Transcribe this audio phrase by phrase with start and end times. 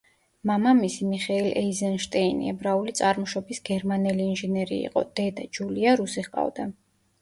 [0.51, 6.73] მამამისი, მიხეილ ეიზენშტეინი, ებრაული წარმოშობის გერმანელი ინჟინერი იყო; დედა, ჯულია, რუსი ჰყავდა.